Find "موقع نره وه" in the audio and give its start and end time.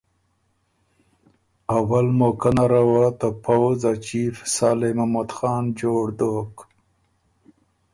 2.21-3.05